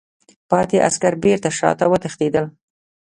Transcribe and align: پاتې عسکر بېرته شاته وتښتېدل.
پاتې 0.49 0.77
عسکر 0.87 1.13
بېرته 1.23 1.49
شاته 1.59 1.85
وتښتېدل. 1.89 2.45